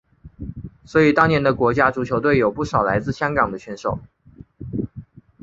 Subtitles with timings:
[0.83, 3.99] 所以当年的国家足球队有不少来自香港的选手。